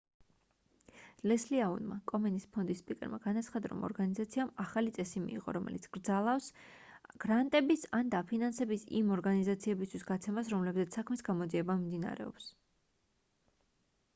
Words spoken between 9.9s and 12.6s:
გაცემას რომლებზეც საქმის გამოძიება მიმდინარეობს